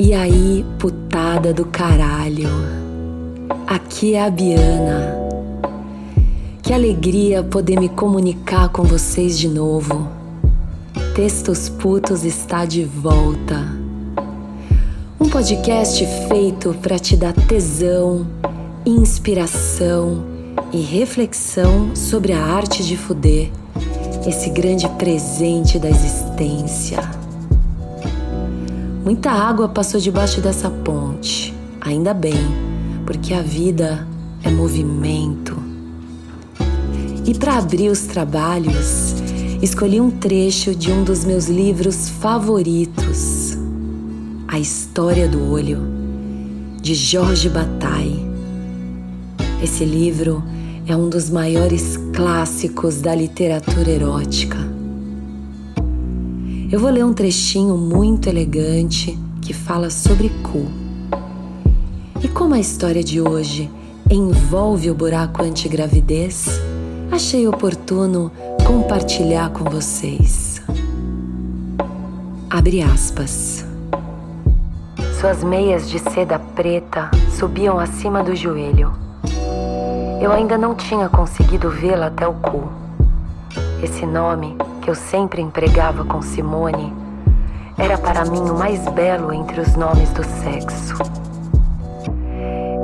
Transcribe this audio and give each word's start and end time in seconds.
E 0.00 0.14
aí, 0.14 0.64
putada 0.78 1.52
do 1.52 1.64
caralho. 1.64 2.48
Aqui 3.66 4.14
é 4.14 4.24
a 4.24 4.30
Biana. 4.30 5.12
Que 6.62 6.72
alegria 6.72 7.42
poder 7.42 7.80
me 7.80 7.88
comunicar 7.88 8.68
com 8.68 8.84
vocês 8.84 9.36
de 9.36 9.48
novo. 9.48 10.06
Textos 11.16 11.68
Putos 11.68 12.22
está 12.22 12.64
de 12.64 12.84
volta. 12.84 13.76
Um 15.18 15.28
podcast 15.28 16.06
feito 16.28 16.72
para 16.74 16.96
te 16.96 17.16
dar 17.16 17.32
tesão, 17.32 18.24
inspiração 18.86 20.24
e 20.72 20.80
reflexão 20.80 21.96
sobre 21.96 22.32
a 22.32 22.40
arte 22.40 22.84
de 22.84 22.96
fuder, 22.96 23.50
esse 24.24 24.48
grande 24.50 24.88
presente 24.90 25.76
da 25.76 25.90
existência. 25.90 27.17
Muita 29.08 29.30
água 29.30 29.70
passou 29.70 29.98
debaixo 29.98 30.42
dessa 30.42 30.68
ponte, 30.68 31.54
ainda 31.80 32.12
bem, 32.12 32.36
porque 33.06 33.32
a 33.32 33.40
vida 33.40 34.06
é 34.42 34.50
movimento. 34.50 35.56
E 37.24 37.32
para 37.32 37.56
abrir 37.56 37.88
os 37.88 38.02
trabalhos, 38.02 39.14
escolhi 39.62 39.98
um 39.98 40.10
trecho 40.10 40.74
de 40.74 40.92
um 40.92 41.04
dos 41.04 41.24
meus 41.24 41.46
livros 41.46 42.10
favoritos, 42.10 43.56
A 44.46 44.58
História 44.58 45.26
do 45.26 45.52
Olho, 45.52 45.80
de 46.78 46.94
Jorge 46.94 47.48
Bataille. 47.48 48.26
Esse 49.62 49.86
livro 49.86 50.44
é 50.86 50.94
um 50.94 51.08
dos 51.08 51.30
maiores 51.30 51.96
clássicos 52.14 53.00
da 53.00 53.14
literatura 53.14 53.90
erótica. 53.90 54.77
Eu 56.70 56.78
vou 56.78 56.90
ler 56.90 57.02
um 57.02 57.14
trechinho 57.14 57.78
muito 57.78 58.28
elegante 58.28 59.18
que 59.40 59.54
fala 59.54 59.88
sobre 59.88 60.28
cu. 60.28 60.66
E 62.22 62.28
como 62.28 62.52
a 62.52 62.58
história 62.58 63.02
de 63.02 63.22
hoje 63.22 63.70
envolve 64.10 64.90
o 64.90 64.94
buraco 64.94 65.42
antigravidez, 65.42 66.60
achei 67.10 67.48
oportuno 67.48 68.30
compartilhar 68.66 69.48
com 69.48 69.64
vocês. 69.64 70.60
Abre 72.50 72.82
aspas. 72.82 73.64
Suas 75.18 75.42
meias 75.42 75.88
de 75.88 75.98
seda 75.98 76.38
preta 76.38 77.10
subiam 77.30 77.78
acima 77.78 78.22
do 78.22 78.36
joelho. 78.36 78.92
Eu 80.20 80.30
ainda 80.30 80.58
não 80.58 80.74
tinha 80.74 81.08
conseguido 81.08 81.70
vê-la 81.70 82.08
até 82.08 82.28
o 82.28 82.34
cu. 82.34 82.68
Esse 83.82 84.04
nome 84.04 84.54
que 84.88 84.92
eu 84.92 84.94
sempre 84.94 85.42
empregava 85.42 86.02
com 86.02 86.22
Simone 86.22 86.94
era 87.76 87.98
para 87.98 88.24
mim 88.24 88.40
o 88.48 88.58
mais 88.58 88.88
belo 88.88 89.30
entre 89.34 89.60
os 89.60 89.76
nomes 89.76 90.08
do 90.14 90.24
sexo. 90.24 90.96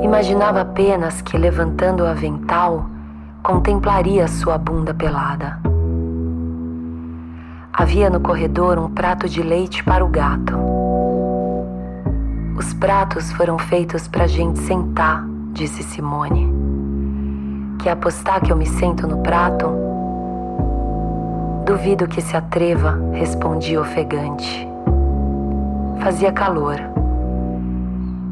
Imaginava 0.03 0.61
apenas 0.61 1.19
que, 1.23 1.35
levantando 1.35 2.03
o 2.03 2.05
avental, 2.05 2.85
contemplaria 3.41 4.27
sua 4.27 4.55
bunda 4.55 4.93
pelada. 4.93 5.59
Havia 7.73 8.07
no 8.11 8.19
corredor 8.19 8.77
um 8.77 8.91
prato 8.91 9.27
de 9.27 9.41
leite 9.41 9.83
para 9.83 10.05
o 10.05 10.07
gato. 10.07 10.55
Os 12.55 12.71
pratos 12.75 13.31
foram 13.31 13.57
feitos 13.57 14.07
para 14.07 14.27
gente 14.27 14.59
sentar, 14.59 15.25
disse 15.53 15.81
Simone. 15.81 16.53
Quer 17.79 17.93
apostar 17.93 18.41
que 18.41 18.51
eu 18.51 18.55
me 18.55 18.67
sento 18.67 19.07
no 19.07 19.23
prato? 19.23 19.84
Duvido 21.65 22.07
que 22.07 22.21
se 22.21 22.37
atreva, 22.37 22.95
respondi 23.11 23.75
ofegante. 23.75 24.67
Fazia 25.99 26.31
calor. 26.31 26.79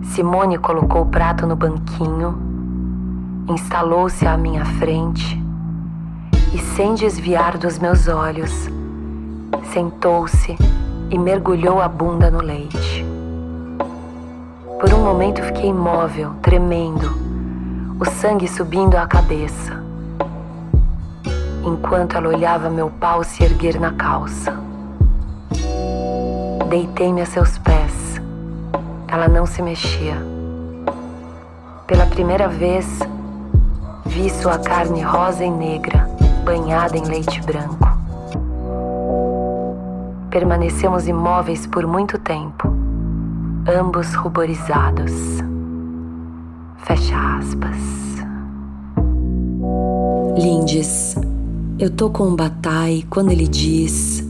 Simone 0.04 0.60
colocou 0.60 1.02
o 1.02 1.06
prato 1.08 1.48
no 1.48 1.56
banquinho, 1.56 2.38
instalou-se 3.50 4.24
à 4.28 4.38
minha 4.38 4.64
frente 4.64 5.44
e, 6.54 6.60
sem 6.60 6.94
desviar 6.94 7.58
dos 7.58 7.80
meus 7.80 8.08
olhos, 8.08 8.70
sentou-se 9.74 10.56
e 11.10 11.18
mergulhou 11.18 11.82
a 11.82 11.88
bunda 11.88 12.30
no 12.30 12.40
leite. 12.40 13.04
Por 14.80 14.94
um 14.94 15.04
momento 15.04 15.42
fiquei 15.42 15.72
imóvel, 15.72 16.36
tremendo, 16.40 17.10
o 18.00 18.06
sangue 18.06 18.48
subindo 18.48 18.94
à 18.96 19.08
cabeça 19.08 19.83
enquanto 21.66 22.18
ela 22.18 22.28
olhava 22.28 22.70
meu 22.70 22.90
pau 22.90 23.24
se 23.24 23.44
erguer 23.44 23.80
na 23.80 23.92
calça. 23.92 24.54
Deitei-me 26.70 27.22
a 27.22 27.26
seus 27.26 27.58
pés. 27.60 28.22
Ela 29.08 29.28
não 29.28 29.46
se 29.46 29.62
mexia. 29.62 30.16
Pela 31.88 32.06
primeira 32.08 32.48
vez, 32.48 33.00
vi 34.06 34.30
sua 34.30 34.58
carne 34.58 35.02
rosa 35.02 35.44
e 35.44 35.50
negra 35.50 36.10
banhada 36.44 36.98
em 36.98 37.04
leite 37.04 37.42
branco. 37.42 37.88
Permanecemos 40.30 41.08
imóveis 41.08 41.68
por 41.68 41.86
muito 41.86 42.18
tempo, 42.18 42.68
ambos 43.80 44.14
ruborizados. 44.16 45.12
Fecha 46.78 47.38
aspas. 47.38 47.78
Lindes 50.36 51.16
eu 51.84 51.90
tô 51.90 52.10
com 52.10 52.30
o 52.30 52.36
Batai 52.36 53.04
quando 53.10 53.30
ele 53.30 53.46
diz: 53.46 54.24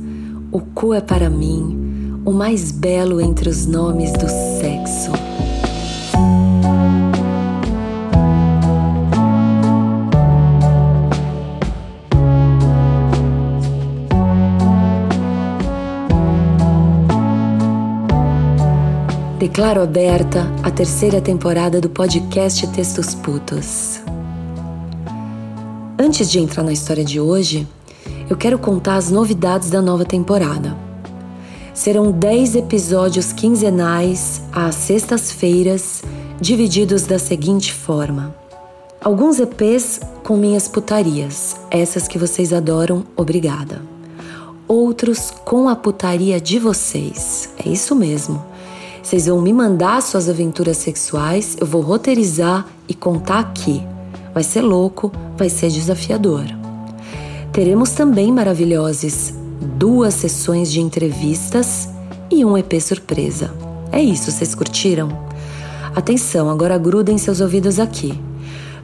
O 0.52 0.60
cu 0.60 0.92
é 0.92 1.00
para 1.00 1.30
mim 1.30 2.20
o 2.26 2.32
mais 2.32 2.72
belo 2.72 3.22
entre 3.22 3.48
os 3.48 3.68
nomes 3.68 4.12
do 4.14 4.28
sexo. 4.28 5.12
Declaro 19.38 19.84
aberta 19.84 20.52
a 20.64 20.72
terceira 20.72 21.22
temporada 21.22 21.80
do 21.80 21.88
podcast 21.88 22.66
Textos 22.70 23.14
Putos. 23.14 24.02
Antes 26.14 26.30
de 26.30 26.38
entrar 26.38 26.62
na 26.62 26.72
história 26.72 27.04
de 27.04 27.20
hoje, 27.20 27.68
eu 28.30 28.38
quero 28.38 28.60
contar 28.60 28.98
as 28.98 29.10
novidades 29.10 29.72
da 29.72 29.82
nova 29.82 30.06
temporada. 30.06 30.78
Serão 31.74 32.12
10 32.12 32.56
episódios 32.56 33.34
quinzenais 33.34 34.44
às 34.52 34.76
sextas-feiras, 34.76 36.04
divididos 36.40 37.08
da 37.08 37.18
seguinte 37.18 37.74
forma: 37.74 38.32
alguns 39.04 39.40
EPs 39.40 40.02
com 40.24 40.38
minhas 40.38 40.68
putarias, 40.68 41.56
essas 41.72 42.08
que 42.08 42.20
vocês 42.20 42.54
adoram, 42.54 43.04
obrigada. 43.16 43.82
Outros 44.68 45.32
com 45.44 45.68
a 45.68 45.76
putaria 45.76 46.40
de 46.40 46.60
vocês, 46.60 47.50
é 47.58 47.68
isso 47.68 47.96
mesmo. 47.96 48.40
Vocês 49.02 49.26
vão 49.26 49.42
me 49.42 49.52
mandar 49.52 50.00
suas 50.04 50.30
aventuras 50.30 50.78
sexuais, 50.78 51.58
eu 51.60 51.66
vou 51.66 51.82
roteirizar 51.82 52.68
e 52.88 52.94
contar 52.94 53.40
aqui. 53.40 53.82
Vai 54.34 54.44
ser 54.44 54.62
louco, 54.62 55.12
vai 55.38 55.50
ser 55.50 55.70
desafiador. 55.70 56.44
Teremos 57.52 57.92
também 57.92 58.32
maravilhosas 58.32 59.34
duas 59.78 60.16
sessões 60.16 60.72
de 60.72 60.82
entrevistas 60.82 61.90
e 62.32 62.44
um 62.44 62.58
EP 62.58 62.82
surpresa. 62.82 63.54
É 63.92 64.02
isso, 64.02 64.32
vocês 64.32 64.56
curtiram? 64.56 65.10
Atenção, 65.96 66.50
agora 66.50 66.78
grudem 66.80 67.18
seus 67.18 67.40
ouvidos 67.40 67.80
aqui. 67.80 68.20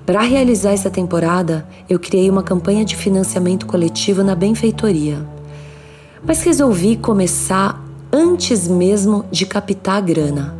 Para 0.06 0.22
realizar 0.22 0.72
essa 0.72 0.90
temporada, 0.90 1.68
eu 1.90 2.00
criei 2.00 2.30
uma 2.30 2.44
campanha 2.44 2.86
de 2.86 2.96
financiamento 2.96 3.66
coletivo 3.66 4.24
na 4.24 4.36
benfeitoria. 4.36 5.18
Mas 6.24 6.44
resolvi 6.44 6.96
começar 6.96 7.84
antes 8.12 8.68
mesmo 8.68 9.26
de 9.32 9.46
captar 9.46 9.98
a 9.98 10.02
grana. 10.02 10.56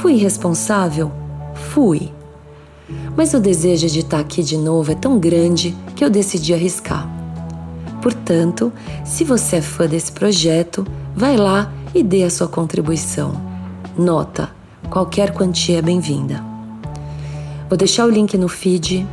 Fui 0.00 0.14
irresponsável? 0.14 1.12
Fui 1.54 2.10
mas 3.16 3.34
o 3.34 3.40
desejo 3.40 3.88
de 3.88 4.00
estar 4.00 4.20
aqui 4.20 4.42
de 4.42 4.56
novo 4.56 4.92
é 4.92 4.94
tão 4.94 5.18
grande 5.18 5.76
que 5.94 6.04
eu 6.04 6.10
decidi 6.10 6.54
arriscar. 6.54 7.08
Portanto, 8.00 8.72
se 9.04 9.24
você 9.24 9.56
é 9.56 9.62
fã 9.62 9.86
desse 9.86 10.12
projeto, 10.12 10.86
vai 11.14 11.36
lá 11.36 11.72
e 11.94 12.02
dê 12.02 12.22
a 12.22 12.30
sua 12.30 12.48
contribuição. 12.48 13.40
Nota: 13.96 14.50
qualquer 14.88 15.32
quantia 15.32 15.78
é 15.78 15.82
bem-vinda. 15.82 16.42
Vou 17.68 17.76
deixar 17.76 18.06
o 18.06 18.10
link 18.10 18.38
no 18.38 18.48
feed, 18.48 19.06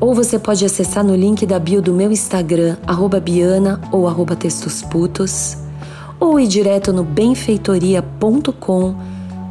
ou 0.00 0.14
você 0.14 0.38
pode 0.38 0.64
acessar 0.64 1.04
no 1.04 1.14
link 1.14 1.44
da 1.44 1.58
bio 1.58 1.82
do 1.82 1.92
meu 1.92 2.10
Instagram, 2.10 2.76
Biana 3.22 3.80
ou 3.92 4.08
arroba 4.08 4.34
textosputos, 4.34 5.58
ou 6.18 6.40
ir 6.40 6.48
direto 6.48 6.92
no 6.92 7.04
benfeitoria.com 7.04 8.94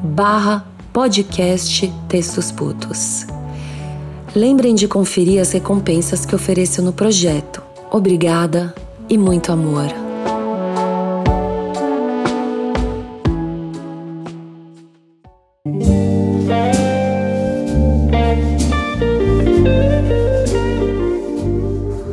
barra 0.04 0.66
podcast 1.00 1.88
Textos 2.10 2.52
Putos. 2.52 3.26
Lembrem 4.36 4.76
de 4.76 4.86
conferir 4.86 5.40
as 5.40 5.54
recompensas 5.54 6.26
que 6.26 6.36
ofereço 6.36 6.82
no 6.82 6.92
projeto. 6.92 7.64
Obrigada 7.90 8.76
e 9.08 9.18
muito 9.18 9.50
amor. 9.50 9.88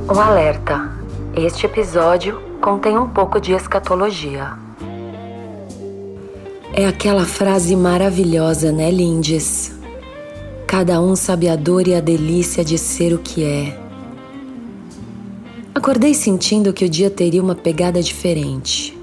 Um 0.08 0.20
alerta: 0.20 0.92
este 1.34 1.66
episódio 1.66 2.40
contém 2.60 2.96
um 2.96 3.08
pouco 3.08 3.40
de 3.40 3.52
escatologia. 3.52 4.65
É 6.78 6.84
aquela 6.84 7.24
frase 7.24 7.74
maravilhosa, 7.74 8.70
né, 8.70 8.90
Lindes? 8.90 9.72
Cada 10.66 11.00
um 11.00 11.16
sabe 11.16 11.48
a 11.48 11.56
dor 11.56 11.88
e 11.88 11.94
a 11.94 12.00
delícia 12.00 12.62
de 12.62 12.76
ser 12.76 13.14
o 13.14 13.18
que 13.18 13.42
é. 13.42 13.80
Acordei 15.74 16.12
sentindo 16.12 16.74
que 16.74 16.84
o 16.84 16.88
dia 16.88 17.08
teria 17.08 17.42
uma 17.42 17.54
pegada 17.54 18.02
diferente. 18.02 18.94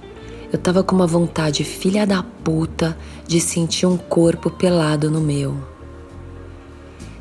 Eu 0.51 0.59
tava 0.59 0.83
com 0.83 0.95
uma 0.95 1.07
vontade 1.07 1.63
filha 1.63 2.05
da 2.05 2.21
puta 2.21 2.95
de 3.27 3.41
sentir 3.41 3.87
um 3.87 3.97
corpo 3.97 4.51
pelado 4.51 5.09
no 5.09 5.19
meu. 5.19 5.57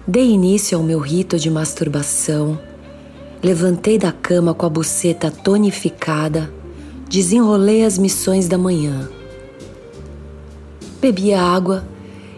Dei 0.07 0.33
início 0.33 0.77
ao 0.77 0.85
meu 0.85 0.99
rito 0.99 1.39
de 1.39 1.49
masturbação, 1.49 2.61
levantei 3.43 3.97
da 3.97 4.13
cama 4.13 4.53
com 4.53 4.67
a 4.67 4.69
buceta 4.69 5.31
tonificada, 5.31 6.53
desenrolei 7.09 7.87
as 7.87 7.97
missões 7.97 8.49
da 8.49 8.59
manhã. 8.59 9.09
Bebi 11.03 11.35
a 11.35 11.43
água 11.43 11.85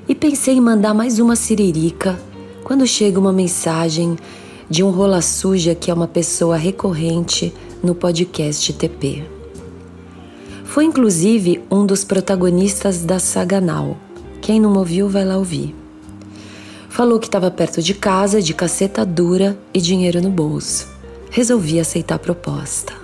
e 0.08 0.14
pensei 0.14 0.54
em 0.54 0.60
mandar 0.60 0.94
mais 0.94 1.18
uma 1.18 1.36
siririca 1.36 2.18
quando 2.64 2.86
chega 2.86 3.20
uma 3.20 3.30
mensagem 3.30 4.16
de 4.70 4.82
um 4.82 4.88
rola 4.88 5.20
suja 5.20 5.74
que 5.74 5.90
é 5.90 5.94
uma 5.94 6.08
pessoa 6.08 6.56
recorrente 6.56 7.52
no 7.82 7.94
podcast 7.94 8.72
TP. 8.72 9.22
Foi 10.64 10.86
inclusive 10.86 11.62
um 11.70 11.84
dos 11.84 12.04
protagonistas 12.04 13.04
da 13.04 13.18
saga. 13.18 13.62
Quem 14.40 14.58
não 14.58 14.72
ouviu 14.72 15.10
vai 15.10 15.26
lá 15.26 15.36
ouvir. 15.36 15.74
Falou 16.88 17.20
que 17.20 17.26
estava 17.26 17.50
perto 17.50 17.82
de 17.82 17.92
casa, 17.92 18.40
de 18.40 18.54
caceta 18.54 19.04
dura 19.04 19.58
e 19.74 19.78
dinheiro 19.78 20.22
no 20.22 20.30
bolso. 20.30 20.88
Resolvi 21.30 21.78
aceitar 21.78 22.14
a 22.14 22.18
proposta. 22.18 23.03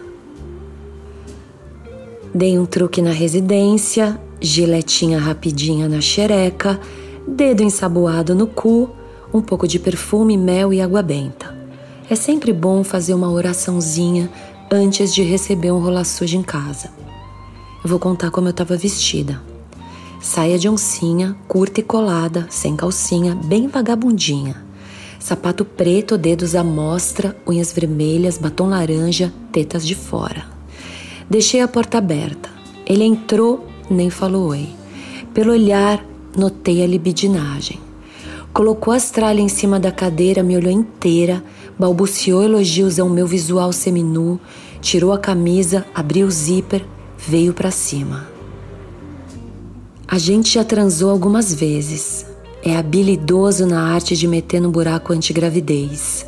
Dei 2.35 2.59
um 2.59 2.67
truque 2.67 3.03
na 3.03 3.11
residência, 3.11 4.21
giletinha 4.41 5.19
rapidinha 5.19 5.89
na 5.89 6.01
xereca, 6.01 6.81
dedo 7.27 7.63
ensaboado 7.63 8.35
no 8.35 8.47
cu, 8.47 8.91
um 9.33 9.41
pouco 9.41 9.67
de 9.67 9.79
perfume, 9.79 10.37
mel 10.37 10.73
e 10.73 10.81
água 10.81 11.03
benta. 11.03 11.57
É 12.09 12.15
sempre 12.15 12.53
bom 12.53 12.83
fazer 12.83 13.15
uma 13.15 13.31
oraçãozinha 13.31 14.31
antes 14.71 15.15
de 15.15 15.23
receber 15.23 15.73
um 15.73 15.79
rola 15.79 16.05
sujo 16.05 16.37
em 16.37 16.43
casa. 16.43 16.91
Eu 17.83 17.91
vou 17.91 17.99
contar 17.99 18.31
como 18.31 18.49
eu 18.49 18.53
estava 18.53 18.77
vestida 18.77 19.41
saia 20.21 20.59
de 20.59 20.69
oncinha, 20.69 21.35
curta 21.49 21.81
e 21.81 21.83
colada, 21.83 22.47
sem 22.51 22.77
calcinha, 22.77 23.35
bem 23.35 23.67
vagabundinha. 23.67 24.63
Sapato 25.19 25.65
preto, 25.65 26.17
dedos 26.19 26.55
à 26.55 26.63
mostra, 26.63 27.37
unhas 27.47 27.73
vermelhas, 27.73 28.37
batom 28.37 28.69
laranja, 28.69 29.33
tetas 29.51 29.87
de 29.87 29.95
fora. 29.95 30.60
Deixei 31.31 31.61
a 31.61 31.69
porta 31.69 31.99
aberta. 31.99 32.51
Ele 32.85 33.05
entrou, 33.05 33.65
nem 33.89 34.11
falou 34.11 34.49
oi. 34.49 34.69
Pelo 35.33 35.53
olhar, 35.53 36.05
notei 36.37 36.83
a 36.83 36.87
libidinagem. 36.89 37.79
Colocou 38.53 38.93
a 38.93 38.99
tralhas 38.99 39.45
em 39.45 39.49
cima 39.49 39.79
da 39.79 39.93
cadeira, 39.93 40.43
me 40.43 40.57
olhou 40.57 40.73
inteira, 40.73 41.41
balbuciou 41.79 42.43
elogios 42.43 42.99
ao 42.99 43.09
meu 43.09 43.29
visual 43.29 43.73
seminu, 43.73 44.41
tirou 44.81 45.13
a 45.13 45.19
camisa, 45.19 45.87
abriu 45.95 46.27
o 46.27 46.31
zíper, 46.33 46.85
veio 47.17 47.55
para 47.55 47.71
cima. 47.71 48.27
A 50.09 50.19
gente 50.19 50.55
já 50.55 50.65
transou 50.65 51.11
algumas 51.11 51.55
vezes. 51.55 52.27
É 52.61 52.77
habilidoso 52.77 53.67
na 53.67 53.95
arte 53.95 54.17
de 54.17 54.27
meter 54.27 54.61
no 54.61 54.73
buraco 54.73 55.13
antigravidez. 55.13 56.27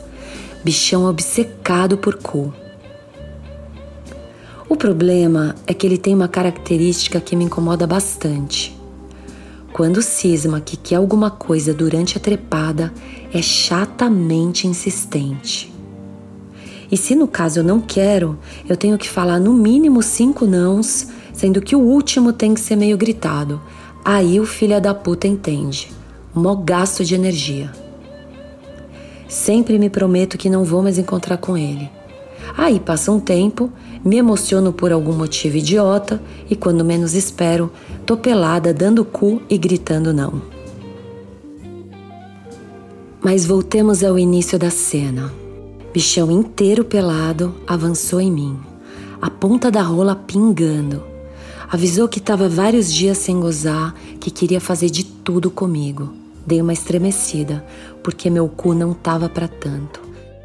Bichão 0.62 1.06
obcecado 1.06 1.98
por 1.98 2.14
cu. 2.14 2.54
O 4.72 4.76
problema 4.76 5.54
é 5.66 5.74
que 5.74 5.86
ele 5.86 5.98
tem 5.98 6.14
uma 6.14 6.28
característica 6.28 7.20
que 7.20 7.36
me 7.36 7.44
incomoda 7.44 7.86
bastante. 7.86 8.74
Quando 9.70 10.00
cisma 10.00 10.62
que 10.62 10.78
quer 10.78 10.94
alguma 10.94 11.30
coisa 11.30 11.74
durante 11.74 12.16
a 12.16 12.20
trepada, 12.20 12.90
é 13.34 13.42
chatamente 13.42 14.66
insistente. 14.66 15.70
E 16.90 16.96
se 16.96 17.14
no 17.14 17.28
caso 17.28 17.60
eu 17.60 17.62
não 17.62 17.82
quero, 17.82 18.38
eu 18.66 18.74
tenho 18.74 18.96
que 18.96 19.10
falar 19.10 19.38
no 19.38 19.52
mínimo 19.52 20.02
cinco 20.02 20.46
nãos 20.46 21.06
sendo 21.34 21.60
que 21.60 21.76
o 21.76 21.80
último 21.80 22.32
tem 22.32 22.54
que 22.54 22.60
ser 22.60 22.76
meio 22.76 22.96
gritado. 22.96 23.60
Aí 24.02 24.40
o 24.40 24.46
filho 24.46 24.80
da 24.80 24.94
puta 24.94 25.28
entende. 25.28 25.92
Mó 26.34 26.54
gasto 26.54 27.04
de 27.04 27.14
energia. 27.14 27.70
Sempre 29.28 29.78
me 29.78 29.90
prometo 29.90 30.38
que 30.38 30.48
não 30.48 30.64
vou 30.64 30.82
mais 30.82 30.96
encontrar 30.96 31.36
com 31.36 31.58
ele. 31.58 31.90
Aí 32.56 32.78
passa 32.78 33.10
um 33.10 33.18
tempo, 33.18 33.70
me 34.04 34.16
emociono 34.16 34.72
por 34.72 34.92
algum 34.92 35.12
motivo 35.12 35.56
idiota 35.56 36.22
e 36.50 36.56
quando 36.56 36.84
menos 36.84 37.14
espero, 37.14 37.70
tô 38.04 38.16
pelada 38.16 38.74
dando 38.74 39.04
cu 39.04 39.40
e 39.48 39.56
gritando 39.56 40.12
não. 40.12 40.42
Mas 43.22 43.46
voltemos 43.46 44.02
ao 44.02 44.18
início 44.18 44.58
da 44.58 44.70
cena. 44.70 45.32
Bichão 45.94 46.30
inteiro 46.30 46.84
pelado 46.84 47.54
avançou 47.66 48.20
em 48.20 48.30
mim, 48.30 48.58
a 49.20 49.30
ponta 49.30 49.70
da 49.70 49.82
rola 49.82 50.16
pingando. 50.16 51.02
Avisou 51.70 52.08
que 52.08 52.18
estava 52.18 52.48
vários 52.48 52.92
dias 52.92 53.16
sem 53.16 53.40
gozar, 53.40 53.94
que 54.20 54.30
queria 54.30 54.60
fazer 54.60 54.90
de 54.90 55.04
tudo 55.04 55.50
comigo. 55.50 56.12
Dei 56.46 56.60
uma 56.60 56.72
estremecida, 56.72 57.64
porque 58.02 58.28
meu 58.28 58.48
cu 58.48 58.74
não 58.74 58.92
tava 58.92 59.28
para 59.28 59.48
tanto. 59.48 60.01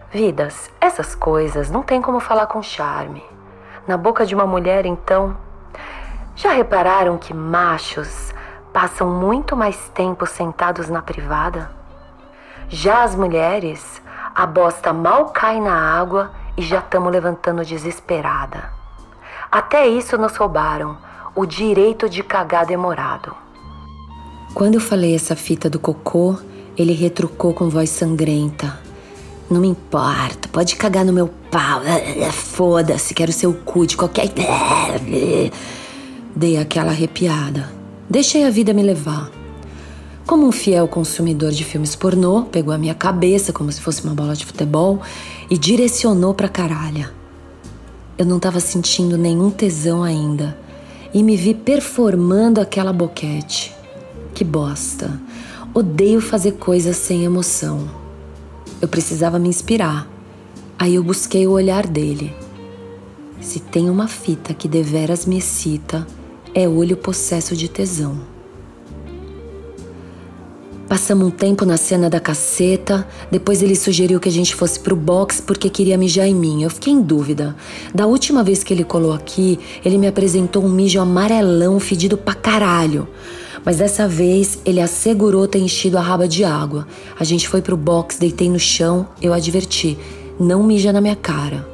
Vidas, 0.10 0.72
essas 0.80 1.14
coisas 1.14 1.70
não 1.70 1.84
tem 1.84 2.02
como 2.02 2.22
falar 2.22 2.48
com 2.48 2.64
charme. 2.64 3.22
Na 3.86 3.98
boca 3.98 4.26
de 4.26 4.34
uma 4.34 4.48
mulher, 4.48 4.86
então. 4.86 5.36
Já 6.34 6.54
repararam 6.54 7.18
que 7.18 7.34
machos 7.34 8.34
passam 8.72 9.10
muito 9.10 9.56
mais 9.56 9.90
tempo 9.90 10.26
sentados 10.26 10.88
na 10.88 11.02
privada? 11.02 11.70
Já 12.70 13.04
as 13.04 13.16
mulheres, 13.16 14.02
a 14.34 14.46
bosta 14.46 14.94
mal 14.94 15.26
cai 15.26 15.60
na 15.60 15.74
água 16.00 16.32
e 16.56 16.62
já 16.62 16.80
estamos 16.80 17.12
levantando 17.12 17.66
desesperada. 17.66 18.72
Até 19.52 19.88
isso 19.88 20.18
nos 20.18 20.38
roubaram 20.38 20.98
o 21.36 21.46
direito 21.46 22.10
de 22.10 22.24
cagar 22.24 22.66
demorado. 22.66 23.36
Quando 24.54 24.76
eu 24.76 24.82
falei 24.82 25.14
essa 25.14 25.36
fita 25.36 25.70
do 25.70 25.80
cocô, 25.80 26.38
ele 26.78 26.94
retrucou 26.94 27.54
com 27.54 27.70
voz 27.70 27.90
sangrenta. 27.90 28.87
Não 29.50 29.62
me 29.62 29.68
importa, 29.70 30.50
pode 30.52 30.76
cagar 30.76 31.06
no 31.06 31.14
meu 31.14 31.30
pau. 31.50 31.82
Foda-se, 32.34 33.14
quero 33.14 33.32
seu 33.32 33.54
cu 33.54 33.88
de 33.88 33.96
qualquer. 33.96 34.30
Dei 36.36 36.58
aquela 36.58 36.92
arrepiada. 36.92 37.72
Deixei 38.10 38.44
a 38.44 38.50
vida 38.50 38.74
me 38.74 38.84
levar. 38.84 39.32
Como 40.26 40.46
um 40.46 40.52
fiel 40.52 40.88
consumidor 40.90 41.52
de 41.52 41.64
filmes 41.64 41.96
pornô, 41.96 42.44
pegou 42.44 42.74
a 42.74 42.78
minha 42.78 42.94
cabeça 42.94 43.54
como 43.54 43.72
se 43.72 43.80
fosse 43.80 44.04
uma 44.04 44.14
bola 44.14 44.36
de 44.36 44.46
futebol 44.46 45.02
e 45.50 45.58
direcionou 45.58 46.34
pra 46.34 46.50
caralha. 46.50 47.10
Eu 48.18 48.26
não 48.26 48.40
tava 48.40 48.60
sentindo 48.60 49.18
nenhum 49.18 49.50
tesão 49.50 50.04
ainda 50.04 50.58
e 51.14 51.24
me 51.24 51.38
vi 51.38 51.54
performando 51.54 52.60
aquela 52.60 52.92
boquete. 52.92 53.74
Que 54.34 54.44
bosta! 54.44 55.22
Odeio 55.74 56.20
fazer 56.20 56.54
coisas 56.54 56.98
sem 56.98 57.24
emoção. 57.24 58.07
Eu 58.82 58.88
precisava 58.88 59.40
me 59.40 59.50
inspirar. 59.50 60.08
Aí 60.78 60.96
eu 60.96 61.04
busquei 61.04 61.48
o 61.48 61.52
olhar 61.52 61.88
dele. 61.88 62.36
Se 63.42 63.60
tem 63.60 63.90
uma 63.90 64.08
fita 64.08 64.54
que 64.54 64.68
deveras 64.68 65.26
me 65.26 65.38
excita, 65.38 66.06
é 66.54 66.68
olho 66.68 66.96
possesso 66.96 67.56
de 67.56 67.68
tesão. 67.68 68.37
Passamos 70.88 71.28
um 71.28 71.32
tempo 71.32 71.66
na 71.66 71.76
cena 71.76 72.10
da 72.10 72.18
caceta, 72.18 73.06
depois 73.30 73.62
ele 73.62 73.76
sugeriu 73.76 74.22
que 74.22 74.30
a 74.30 74.32
gente 74.32 74.56
fosse 74.56 74.80
pro 74.80 74.96
box 74.96 75.42
porque 75.42 75.70
queria 75.70 75.98
mijar 75.98 76.26
em 76.28 76.34
mim. 76.34 76.64
Eu 76.64 76.70
fiquei 76.70 76.94
em 76.94 77.02
dúvida. 77.02 77.58
Da 77.94 78.06
última 78.06 78.42
vez 78.42 78.64
que 78.64 78.74
ele 78.74 78.86
colou 78.86 79.12
aqui, 79.12 79.60
ele 79.84 79.98
me 79.98 80.08
apresentou 80.08 80.64
um 80.64 80.70
mijo 80.70 81.02
amarelão 81.02 81.78
fedido 81.78 82.18
pra 82.18 82.34
caralho. 82.34 83.06
Mas 83.66 83.80
dessa 83.80 84.08
vez 84.08 84.60
ele 84.64 84.80
assegurou 84.80 85.46
ter 85.46 85.60
enchido 85.60 85.98
a 85.98 86.02
raba 86.02 86.26
de 86.26 86.46
água. 86.46 86.88
A 87.20 87.24
gente 87.26 87.50
foi 87.50 87.62
pro 87.62 87.76
box, 87.76 88.18
deitei 88.18 88.50
no 88.50 88.60
chão, 88.60 89.10
eu 89.22 89.34
adverti: 89.34 89.98
não 90.40 90.64
mija 90.64 90.94
na 90.94 91.02
minha 91.02 91.18
cara. 91.18 91.68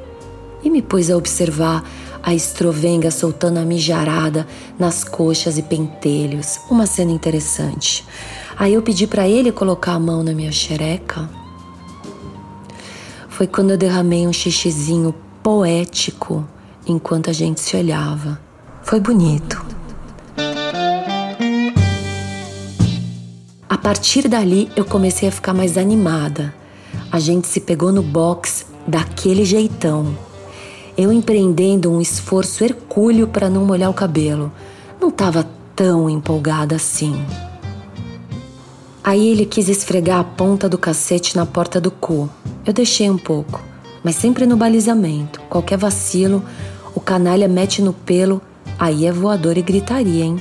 E 0.64 0.72
me 0.72 0.82
pus 0.82 1.12
a 1.12 1.18
observar 1.18 1.88
a 2.24 2.34
estrovenga 2.34 3.12
soltando 3.12 3.60
a 3.60 3.66
mijarada 3.66 4.48
nas 4.80 5.04
coxas 5.04 5.60
e 5.60 5.62
pentelhos. 5.62 6.58
Uma 6.72 6.88
cena 6.88 7.12
interessante. 7.12 8.04
Aí 8.58 8.74
eu 8.74 8.82
pedi 8.82 9.08
para 9.08 9.28
ele 9.28 9.52
colocar 9.52 9.94
a 9.94 10.00
mão 10.00 10.24
na 10.24 10.34
minha 10.34 10.52
xereca. 10.52 11.30
Foi 13.30 13.48
quando 13.48 13.72
eu 13.72 13.78
derramei 13.78 14.28
um 14.28 14.34
xixizinho 14.34 15.14
poético 15.42 16.48
enquanto 16.88 17.30
a 17.30 17.34
gente 17.34 17.60
se 17.60 17.76
olhava. 17.76 18.40
Foi 18.84 19.00
bonito. 19.00 19.66
A 23.68 23.78
partir 23.78 24.28
dali 24.28 24.70
eu 24.76 24.86
comecei 24.86 25.28
a 25.28 25.32
ficar 25.32 25.54
mais 25.54 25.78
animada. 25.78 26.54
A 27.12 27.20
gente 27.20 27.48
se 27.48 27.60
pegou 27.60 27.92
no 27.92 28.04
box 28.04 28.66
daquele 28.88 29.44
jeitão. 29.44 30.16
Eu 30.96 31.12
empreendendo 31.12 31.92
um 31.92 32.00
esforço 32.00 32.64
hercúleo 32.64 33.28
para 33.28 33.50
não 33.50 33.66
molhar 33.66 33.90
o 33.90 33.94
cabelo. 33.94 34.52
Não 35.02 35.10
estava 35.10 35.48
tão 35.76 36.08
empolgada 36.10 36.76
assim. 36.76 37.16
Aí 39.06 39.28
ele 39.28 39.46
quis 39.46 39.68
esfregar 39.68 40.22
a 40.22 40.24
ponta 40.24 40.70
do 40.70 40.78
cacete 40.78 41.36
na 41.36 41.46
porta 41.46 41.82
do 41.82 41.92
cu. 41.92 42.30
Eu 42.66 42.72
deixei 42.72 43.10
um 43.10 43.18
pouco, 43.18 43.60
mas 44.02 44.16
sempre 44.16 44.46
no 44.46 44.56
balizamento. 44.56 45.42
Qualquer 45.50 45.78
vacilo, 45.78 46.42
o 46.96 47.02
canalha 47.02 47.50
mete 47.50 47.82
no 47.82 47.92
pelo, 47.92 48.42
aí 48.80 49.06
é 49.06 49.12
voador 49.12 49.58
e 49.58 49.62
gritaria, 49.62 50.24
hein? 50.24 50.40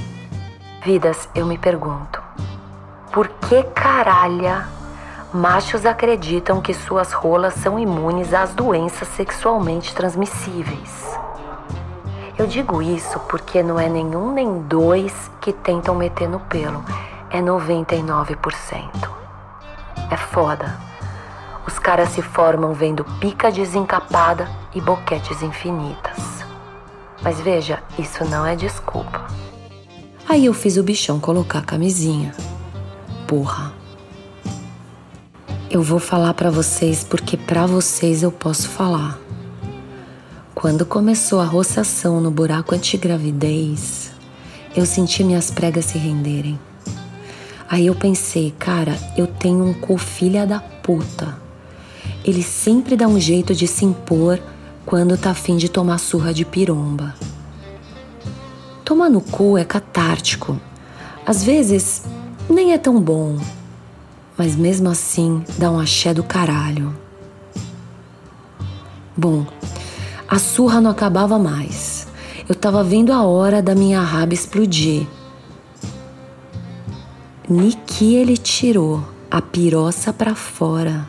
Vidas, 0.85 1.29
eu 1.35 1.45
me 1.45 1.59
pergunto, 1.59 2.23
por 3.13 3.29
que 3.29 3.65
caralha 3.75 4.69
machos 5.35 5.85
acreditam 5.85 6.61
que 6.61 6.73
suas 6.73 7.13
rolas 7.13 7.55
são 7.55 7.81
imunes 7.81 8.33
às 8.33 8.55
doenças 8.55 9.09
sexualmente 9.17 9.93
transmissíveis? 9.93 11.19
Eu 12.39 12.47
digo 12.47 12.81
isso 12.81 13.19
porque 13.29 13.61
não 13.61 13.79
é 13.79 13.89
nenhum 13.89 14.33
nem 14.33 14.61
dois 14.63 15.13
que 15.41 15.53
tentam 15.53 15.97
meter 15.97 16.29
no 16.29 16.39
pelo 16.39 16.85
é 17.33 17.41
99%. 17.41 19.11
É 20.11 20.17
foda. 20.17 20.79
Os 21.67 21.79
caras 21.79 22.11
se 22.11 22.21
formam 22.21 22.75
vendo 22.75 23.05
pica 23.19 23.51
desencapada 23.51 24.49
e 24.75 24.81
boquetes 24.81 25.43
infinitas. 25.43 26.45
Mas 27.23 27.41
veja, 27.41 27.83
isso 27.99 28.25
não 28.25 28.45
é 28.45 28.55
desculpa. 28.55 29.27
Aí 30.29 30.45
eu 30.47 30.53
fiz 30.53 30.77
o 30.77 30.83
bichão 30.83 31.19
colocar 31.19 31.61
a 31.61 31.63
camisinha. 31.63 32.35
Porra. 33.27 33.73
Eu 35.71 35.83
vou 35.83 35.99
falar 35.99 36.35
para 36.35 36.51
vocês 36.51 37.03
porque 37.03 37.37
para 37.37 37.65
vocês 37.65 38.23
eu 38.23 38.31
posso 38.31 38.69
falar. 38.69 39.19
Quando 40.55 40.85
começou 40.85 41.41
a 41.41 41.45
roçação 41.45 42.21
no 42.21 42.31
buraco 42.31 42.75
antigravidez, 42.75 44.13
eu 44.77 44.85
senti 44.85 45.25
minhas 45.25 45.51
pregas 45.51 45.87
se 45.87 45.97
renderem. 45.99 46.59
Aí 47.73 47.87
eu 47.87 47.95
pensei, 47.95 48.55
cara, 48.59 48.99
eu 49.17 49.27
tenho 49.27 49.65
um 49.65 49.73
cu 49.73 49.97
filha 49.97 50.47
da 50.47 50.61
puta. 50.61 51.39
Ele 52.23 52.43
sempre 52.43 52.97
dá 52.97 53.09
um 53.09 53.19
jeito 53.19 53.55
de 53.55 53.67
se 53.67 53.83
impor 53.83 54.39
quando 54.85 55.17
tá 55.17 55.31
afim 55.31 55.57
de 55.57 55.71
tomar 55.71 55.97
surra 55.97 56.35
de 56.35 56.45
piromba. 56.45 57.15
Tomar 58.85 59.09
no 59.09 59.23
cu 59.23 59.57
é 59.57 59.65
catártico. 59.65 60.61
Às 61.25 61.43
vezes 61.45 62.05
nem 62.47 62.75
é 62.75 62.79
tão 62.79 63.01
bom, 63.01 63.39
mas 64.37 64.55
mesmo 64.55 64.91
assim 64.91 65.43
dá 65.57 65.71
um 65.71 65.81
axé 65.81 66.13
do 66.13 66.23
caralho. 66.23 66.95
Bom, 69.17 69.47
a 70.29 70.39
surra 70.39 70.79
não 70.79 70.91
acabava 70.91 71.39
mais. 71.39 72.07
Eu 72.47 72.55
tava 72.55 72.85
vendo 72.85 73.15
a 73.15 73.23
hora 73.23 73.63
da 73.63 73.75
minha 73.75 74.03
raba 74.03 74.35
explodir 74.35 75.07
Niki 77.49 78.15
ele 78.15 78.37
tirou 78.37 79.03
a 79.29 79.43
piroça 79.43 80.13
para 80.13 80.33
fora. 80.33 81.05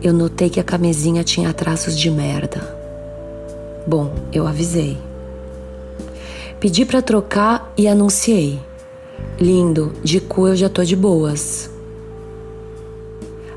Eu 0.00 0.12
notei 0.12 0.48
que 0.48 0.60
a 0.60 0.64
camisinha 0.64 1.24
tinha 1.24 1.52
traços 1.52 1.98
de 1.98 2.08
merda. 2.08 2.78
Bom, 3.84 4.14
eu 4.32 4.46
avisei. 4.46 4.96
Pedi 6.60 6.84
para 6.84 7.02
trocar 7.02 7.72
e 7.76 7.88
anunciei. 7.88 8.60
Lindo, 9.40 9.92
de 10.04 10.20
cu 10.20 10.46
eu 10.46 10.54
já 10.54 10.68
tô 10.68 10.84
de 10.84 10.94
boas. 10.94 11.68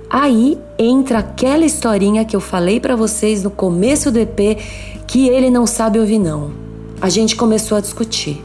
Aí 0.09 0.57
entra 0.79 1.19
aquela 1.19 1.63
historinha 1.63 2.25
que 2.25 2.35
eu 2.35 2.41
falei 2.41 2.79
para 2.79 2.95
vocês 2.95 3.43
no 3.43 3.51
começo 3.51 4.11
do 4.11 4.17
EP 4.17 4.57
que 5.05 5.29
ele 5.29 5.51
não 5.51 5.67
sabe 5.67 5.99
ouvir 5.99 6.17
não. 6.17 6.51
A 6.99 7.07
gente 7.07 7.35
começou 7.35 7.77
a 7.77 7.81
discutir. 7.81 8.43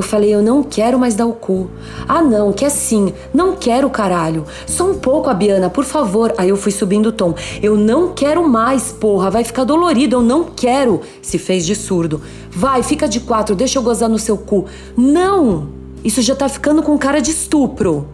Eu 0.00 0.02
falei, 0.02 0.34
eu 0.34 0.40
não 0.40 0.62
quero 0.62 0.98
mais 0.98 1.14
dar 1.14 1.26
o 1.26 1.34
cu. 1.34 1.70
Ah, 2.08 2.22
não, 2.22 2.54
que 2.54 2.70
sim. 2.70 3.12
Não 3.34 3.54
quero, 3.54 3.90
caralho. 3.90 4.46
Só 4.66 4.90
um 4.90 4.94
pouco, 4.94 5.28
Abiana, 5.28 5.68
por 5.68 5.84
favor. 5.84 6.32
Aí 6.38 6.48
eu 6.48 6.56
fui 6.56 6.72
subindo 6.72 7.10
o 7.10 7.12
tom. 7.12 7.34
Eu 7.62 7.76
não 7.76 8.14
quero 8.14 8.48
mais, 8.48 8.90
porra. 8.90 9.30
Vai 9.30 9.44
ficar 9.44 9.64
dolorido. 9.64 10.16
Eu 10.16 10.22
não 10.22 10.44
quero. 10.44 11.02
Se 11.20 11.36
fez 11.36 11.66
de 11.66 11.76
surdo. 11.76 12.22
Vai, 12.50 12.82
fica 12.82 13.06
de 13.06 13.20
quatro. 13.20 13.54
Deixa 13.54 13.78
eu 13.78 13.82
gozar 13.82 14.08
no 14.08 14.18
seu 14.18 14.38
cu. 14.38 14.64
Não! 14.96 15.68
Isso 16.02 16.22
já 16.22 16.34
tá 16.34 16.48
ficando 16.48 16.82
com 16.82 16.96
cara 16.96 17.20
de 17.20 17.30
estupro. 17.30 18.08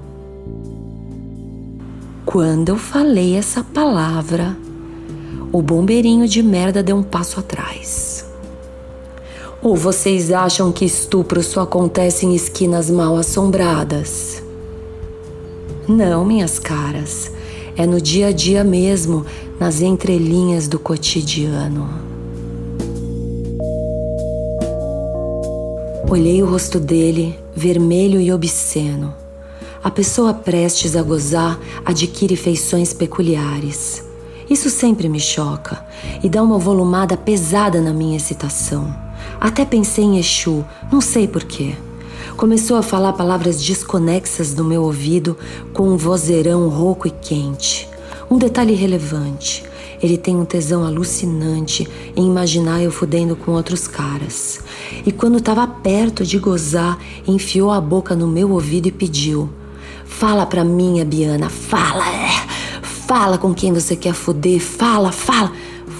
Quando 2.24 2.70
eu 2.70 2.76
falei 2.76 3.36
essa 3.36 3.62
palavra, 3.62 4.56
o 5.52 5.62
bombeirinho 5.62 6.26
de 6.26 6.42
merda 6.42 6.82
deu 6.82 6.96
um 6.96 7.02
passo 7.04 7.38
atrás. 7.38 8.15
Ou 9.62 9.74
vocês 9.74 10.30
acham 10.30 10.70
que 10.70 10.84
estupro 10.84 11.42
só 11.42 11.62
acontece 11.62 12.26
em 12.26 12.34
esquinas 12.34 12.90
mal 12.90 13.16
assombradas? 13.16 14.42
Não, 15.88 16.24
minhas 16.24 16.58
caras. 16.58 17.30
É 17.76 17.86
no 17.86 18.00
dia 18.00 18.28
a 18.28 18.32
dia 18.32 18.64
mesmo, 18.64 19.24
nas 19.58 19.80
entrelinhas 19.80 20.68
do 20.68 20.78
cotidiano. 20.78 21.88
Olhei 26.08 26.42
o 26.42 26.46
rosto 26.46 26.78
dele, 26.78 27.38
vermelho 27.54 28.20
e 28.20 28.32
obsceno. 28.32 29.14
A 29.82 29.90
pessoa 29.90 30.32
prestes 30.34 30.96
a 30.96 31.02
gozar 31.02 31.58
adquire 31.84 32.36
feições 32.36 32.92
peculiares. 32.92 34.04
Isso 34.48 34.70
sempre 34.70 35.08
me 35.08 35.18
choca 35.18 35.84
e 36.22 36.28
dá 36.28 36.42
uma 36.42 36.58
volumada 36.58 37.16
pesada 37.16 37.80
na 37.80 37.92
minha 37.92 38.16
excitação. 38.16 39.05
Até 39.40 39.64
pensei 39.64 40.04
em 40.04 40.18
Exu, 40.18 40.64
não 40.90 41.00
sei 41.00 41.26
porquê. 41.28 41.74
Começou 42.36 42.76
a 42.76 42.82
falar 42.82 43.12
palavras 43.14 43.62
desconexas 43.62 44.54
no 44.54 44.64
meu 44.64 44.82
ouvido 44.82 45.36
com 45.72 45.88
um 45.88 45.96
vozeirão 45.96 46.68
rouco 46.68 47.08
e 47.08 47.10
quente. 47.10 47.88
Um 48.30 48.36
detalhe 48.36 48.74
relevante: 48.74 49.64
ele 50.02 50.18
tem 50.18 50.36
um 50.36 50.44
tesão 50.44 50.84
alucinante 50.84 51.88
em 52.14 52.26
imaginar 52.26 52.82
eu 52.82 52.90
fudendo 52.90 53.36
com 53.36 53.52
outros 53.52 53.86
caras. 53.86 54.60
E 55.04 55.12
quando 55.12 55.38
estava 55.38 55.66
perto 55.66 56.24
de 56.24 56.38
gozar, 56.38 56.98
enfiou 57.26 57.70
a 57.70 57.80
boca 57.80 58.14
no 58.14 58.26
meu 58.26 58.50
ouvido 58.50 58.88
e 58.88 58.92
pediu: 58.92 59.48
Fala 60.04 60.46
pra 60.46 60.64
mim, 60.64 61.02
Biana, 61.04 61.48
fala, 61.48 62.06
é. 62.08 62.46
Fala 62.82 63.38
com 63.38 63.54
quem 63.54 63.72
você 63.72 63.94
quer 63.94 64.14
fuder, 64.14 64.60
fala, 64.60 65.12
fala. 65.12 65.52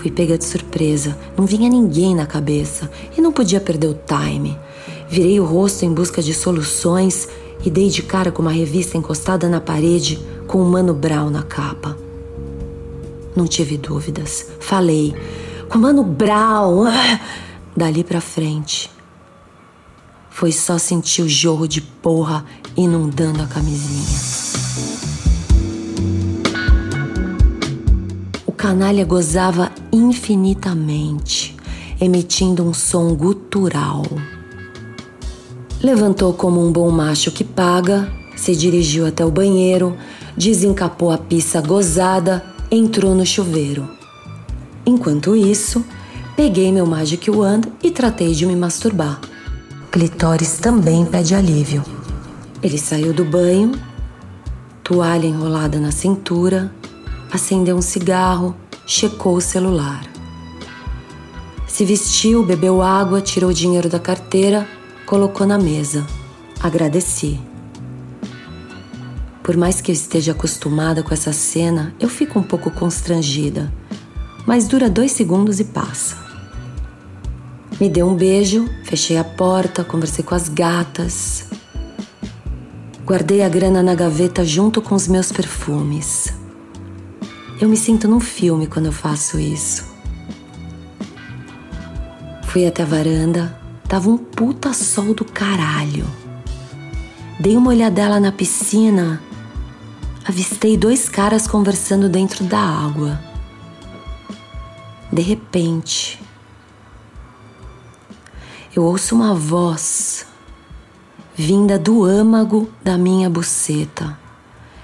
Fui 0.06 0.12
pega 0.12 0.38
de 0.38 0.44
surpresa, 0.44 1.18
não 1.36 1.44
vinha 1.44 1.68
ninguém 1.68 2.14
na 2.14 2.26
cabeça 2.26 2.88
e 3.18 3.20
não 3.20 3.32
podia 3.32 3.60
perder 3.60 3.88
o 3.88 3.98
time. 4.06 4.56
Virei 5.08 5.40
o 5.40 5.44
rosto 5.44 5.84
em 5.84 5.92
busca 5.92 6.22
de 6.22 6.32
soluções 6.32 7.28
e 7.64 7.68
dei 7.68 7.88
de 7.88 8.04
cara 8.04 8.30
com 8.30 8.40
uma 8.40 8.52
revista 8.52 8.96
encostada 8.96 9.48
na 9.48 9.60
parede 9.60 10.24
com 10.46 10.62
o 10.62 10.64
Mano 10.64 10.94
Brown 10.94 11.28
na 11.28 11.42
capa. 11.42 11.98
Não 13.34 13.48
tive 13.48 13.76
dúvidas. 13.76 14.46
Falei, 14.60 15.12
com 15.68 15.76
Mano 15.76 16.04
Brown. 16.04 16.84
Dali 17.76 18.04
pra 18.04 18.20
frente. 18.20 18.88
Foi 20.30 20.52
só 20.52 20.78
sentir 20.78 21.22
o 21.22 21.28
jorro 21.28 21.66
de 21.66 21.80
porra 21.80 22.46
inundando 22.76 23.42
a 23.42 23.46
camisinha. 23.48 24.45
Canalha 28.56 29.04
gozava 29.04 29.70
infinitamente, 29.92 31.54
emitindo 32.00 32.64
um 32.64 32.72
som 32.72 33.14
gutural. 33.14 34.04
Levantou 35.82 36.32
como 36.32 36.66
um 36.66 36.72
bom 36.72 36.90
macho 36.90 37.30
que 37.30 37.44
paga, 37.44 38.10
se 38.34 38.56
dirigiu 38.56 39.06
até 39.06 39.24
o 39.24 39.30
banheiro, 39.30 39.96
desencapou 40.36 41.10
a 41.10 41.18
pista 41.18 41.60
gozada, 41.60 42.42
entrou 42.70 43.14
no 43.14 43.26
chuveiro. 43.26 43.88
Enquanto 44.86 45.36
isso, 45.36 45.84
peguei 46.34 46.72
meu 46.72 46.86
Magic 46.86 47.30
Wand 47.30 47.62
e 47.82 47.90
tratei 47.90 48.32
de 48.32 48.46
me 48.46 48.56
masturbar. 48.56 49.20
Clitóris 49.90 50.58
também 50.58 51.04
pede 51.04 51.34
alívio. 51.34 51.84
Ele 52.62 52.78
saiu 52.78 53.12
do 53.12 53.24
banho, 53.24 53.72
toalha 54.82 55.26
enrolada 55.26 55.78
na 55.78 55.90
cintura, 55.90 56.72
acendeu 57.32 57.76
um 57.76 57.82
cigarro, 57.82 58.54
checou 58.86 59.36
o 59.36 59.40
celular. 59.40 60.04
Se 61.66 61.84
vestiu, 61.84 62.44
bebeu 62.44 62.80
água, 62.80 63.20
tirou 63.20 63.50
o 63.50 63.54
dinheiro 63.54 63.88
da 63.88 63.98
carteira, 63.98 64.66
colocou 65.04 65.46
na 65.46 65.58
mesa. 65.58 66.06
Agradeci. 66.60 67.38
Por 69.42 69.56
mais 69.56 69.80
que 69.80 69.90
eu 69.90 69.94
esteja 69.94 70.32
acostumada 70.32 71.02
com 71.02 71.12
essa 71.12 71.32
cena, 71.32 71.94
eu 72.00 72.08
fico 72.08 72.38
um 72.38 72.42
pouco 72.42 72.70
constrangida, 72.70 73.72
mas 74.46 74.66
dura 74.66 74.88
dois 74.88 75.12
segundos 75.12 75.60
e 75.60 75.64
passa. 75.64 76.16
Me 77.78 77.90
deu 77.90 78.08
um 78.08 78.14
beijo, 78.14 78.66
fechei 78.84 79.18
a 79.18 79.24
porta, 79.24 79.84
conversei 79.84 80.24
com 80.24 80.34
as 80.34 80.48
gatas. 80.48 81.44
Guardei 83.04 83.42
a 83.42 83.48
grana 83.48 83.82
na 83.82 83.94
gaveta 83.94 84.44
junto 84.44 84.80
com 84.80 84.94
os 84.94 85.06
meus 85.06 85.30
perfumes. 85.30 86.32
Eu 87.58 87.70
me 87.70 87.76
sinto 87.76 88.06
num 88.06 88.20
filme 88.20 88.66
quando 88.66 88.86
eu 88.86 88.92
faço 88.92 89.40
isso. 89.40 89.86
Fui 92.44 92.66
até 92.66 92.82
a 92.82 92.86
varanda, 92.86 93.58
tava 93.88 94.10
um 94.10 94.18
puta 94.18 94.74
sol 94.74 95.14
do 95.14 95.24
caralho. 95.24 96.06
Dei 97.40 97.56
uma 97.56 97.70
olhadela 97.70 98.20
na 98.20 98.30
piscina, 98.30 99.22
avistei 100.26 100.76
dois 100.76 101.08
caras 101.08 101.46
conversando 101.46 102.10
dentro 102.10 102.44
da 102.44 102.60
água. 102.60 103.18
De 105.10 105.22
repente, 105.22 106.20
eu 108.74 108.84
ouço 108.84 109.14
uma 109.14 109.34
voz 109.34 110.26
vinda 111.34 111.78
do 111.78 112.04
âmago 112.04 112.70
da 112.84 112.98
minha 112.98 113.30
buceta. 113.30 114.18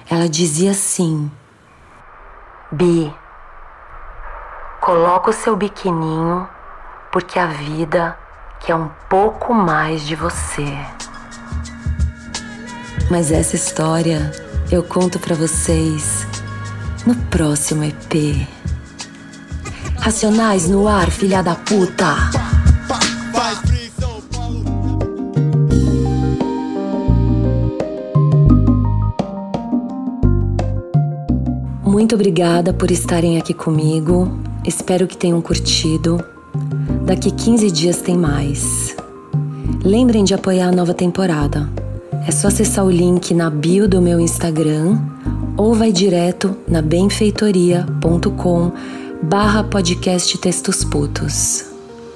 Ela 0.09 0.27
dizia 0.27 0.71
assim: 0.71 1.31
Bi, 2.73 3.15
coloca 4.81 5.29
o 5.29 5.33
seu 5.35 5.55
biquininho 5.55 6.49
porque 7.11 7.39
a 7.39 7.45
vida 7.45 8.19
quer 8.61 8.75
um 8.75 8.89
pouco 9.11 9.53
mais 9.53 10.01
de 10.07 10.17
você. 10.17 10.67
Mas 13.11 13.31
essa 13.31 13.57
história 13.57 14.33
eu 14.71 14.83
conto 14.83 15.19
para 15.19 15.35
vocês 15.35 16.27
no 17.07 17.15
próximo 17.27 17.85
EP. 17.85 18.49
Racionais 20.01 20.67
no 20.67 20.89
ar, 20.89 21.11
filha 21.11 21.43
da 21.43 21.55
puta! 21.55 22.52
Muito 32.03 32.17
obrigada 32.17 32.73
por 32.73 32.91
estarem 32.91 33.39
aqui 33.39 33.55
comigo. 33.55 34.37
Espero 34.67 35.07
que 35.07 35.17
tenham 35.17 35.41
curtido. 35.41 36.19
Daqui 37.07 37.31
15 37.31 37.71
dias 37.71 37.99
tem 37.99 38.19
mais. 38.19 38.97
Lembrem 39.85 40.25
de 40.25 40.35
apoiar 40.35 40.67
a 40.67 40.73
nova 40.73 40.93
temporada. 40.93 41.71
É 42.27 42.33
só 42.33 42.49
acessar 42.49 42.85
o 42.85 42.91
link 42.91 43.33
na 43.33 43.49
bio 43.49 43.87
do 43.87 44.03
meu 44.03 44.19
Instagram 44.19 44.99
ou 45.57 45.75
vai 45.75 45.93
direto 45.93 46.57
na 46.67 46.83
benfeitoria.com 46.83 48.73
barra 49.23 49.63
podcast 49.63 50.37
textos 50.39 50.83
putos. 50.83 51.67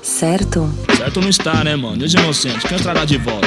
Certo? 0.02 0.68
Certo 0.96 1.20
não 1.20 1.28
está, 1.28 1.62
né, 1.62 1.76
mano? 1.76 1.98
Deus 1.98 2.12
inocente, 2.12 2.66
quem 2.66 2.76
entrará 2.76 3.04
de 3.04 3.18
volta? 3.18 3.46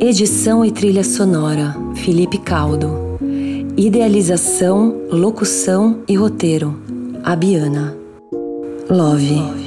Edição 0.00 0.64
e 0.64 0.72
trilha 0.72 1.04
sonora, 1.04 1.76
Felipe 1.94 2.38
Caldo. 2.38 3.03
Idealização, 3.76 5.08
locução 5.10 6.04
e 6.06 6.14
roteiro, 6.14 6.78
Abiana. 7.24 7.96
Love. 8.88 9.63